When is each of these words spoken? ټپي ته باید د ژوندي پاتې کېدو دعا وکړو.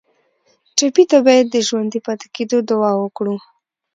ټپي 0.77 1.03
ته 1.11 1.17
باید 1.27 1.45
د 1.49 1.57
ژوندي 1.67 1.99
پاتې 2.07 2.27
کېدو 2.35 2.57
دعا 2.69 2.91
وکړو. 2.97 3.35